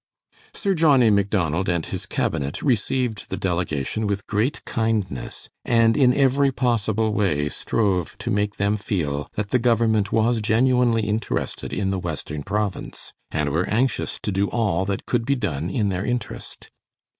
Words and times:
Sir 0.55 0.73
John 0.73 1.03
A. 1.03 1.11
MacDonald 1.11 1.69
and 1.69 1.85
his 1.85 2.07
cabinet 2.07 2.63
received 2.63 3.29
the 3.29 3.37
delegation 3.37 4.07
with 4.07 4.25
great 4.25 4.65
kindness, 4.65 5.47
and 5.63 5.95
in 5.95 6.11
every 6.11 6.51
possible 6.51 7.13
way 7.13 7.49
strove 7.49 8.17
to 8.17 8.31
make 8.31 8.55
them 8.55 8.77
feel 8.77 9.29
that 9.35 9.51
the 9.51 9.59
government 9.59 10.11
was 10.11 10.41
genuinely 10.41 11.03
interested 11.07 11.71
in 11.71 11.91
the 11.91 11.99
western 11.99 12.41
province, 12.41 13.13
and 13.29 13.49
were 13.51 13.69
anxious 13.69 14.17
to 14.23 14.31
do 14.31 14.49
all 14.49 14.85
that 14.85 15.05
could 15.05 15.23
be 15.23 15.35
done 15.35 15.69
in 15.69 15.89
their 15.89 16.03
interest. 16.03 16.71